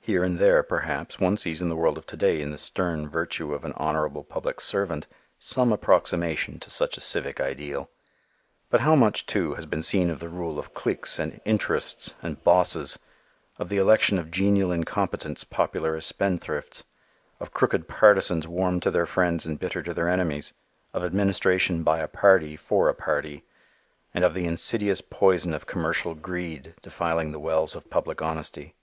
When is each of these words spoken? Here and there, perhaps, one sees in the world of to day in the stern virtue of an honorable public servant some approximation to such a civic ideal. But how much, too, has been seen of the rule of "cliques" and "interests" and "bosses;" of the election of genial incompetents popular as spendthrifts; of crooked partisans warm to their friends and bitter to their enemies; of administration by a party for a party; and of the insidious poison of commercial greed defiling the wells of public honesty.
Here 0.00 0.24
and 0.24 0.38
there, 0.38 0.62
perhaps, 0.62 1.20
one 1.20 1.36
sees 1.36 1.60
in 1.60 1.68
the 1.68 1.76
world 1.76 1.98
of 1.98 2.06
to 2.06 2.16
day 2.16 2.40
in 2.40 2.52
the 2.52 2.56
stern 2.56 3.06
virtue 3.06 3.52
of 3.52 3.66
an 3.66 3.74
honorable 3.76 4.24
public 4.24 4.62
servant 4.62 5.06
some 5.38 5.74
approximation 5.74 6.58
to 6.60 6.70
such 6.70 6.96
a 6.96 7.02
civic 7.02 7.38
ideal. 7.38 7.90
But 8.70 8.80
how 8.80 8.94
much, 8.94 9.26
too, 9.26 9.56
has 9.56 9.66
been 9.66 9.82
seen 9.82 10.08
of 10.08 10.20
the 10.20 10.30
rule 10.30 10.58
of 10.58 10.72
"cliques" 10.72 11.18
and 11.18 11.42
"interests" 11.44 12.14
and 12.22 12.42
"bosses;" 12.42 12.98
of 13.58 13.68
the 13.68 13.76
election 13.76 14.16
of 14.18 14.30
genial 14.30 14.72
incompetents 14.72 15.44
popular 15.44 15.94
as 15.96 16.06
spendthrifts; 16.06 16.84
of 17.38 17.52
crooked 17.52 17.88
partisans 17.88 18.48
warm 18.48 18.80
to 18.80 18.90
their 18.90 19.04
friends 19.04 19.44
and 19.44 19.58
bitter 19.58 19.82
to 19.82 19.92
their 19.92 20.08
enemies; 20.08 20.54
of 20.94 21.04
administration 21.04 21.82
by 21.82 21.98
a 21.98 22.08
party 22.08 22.56
for 22.56 22.88
a 22.88 22.94
party; 22.94 23.44
and 24.14 24.24
of 24.24 24.32
the 24.32 24.46
insidious 24.46 25.02
poison 25.02 25.52
of 25.52 25.66
commercial 25.66 26.14
greed 26.14 26.72
defiling 26.80 27.32
the 27.32 27.38
wells 27.38 27.76
of 27.76 27.90
public 27.90 28.22
honesty. 28.22 28.74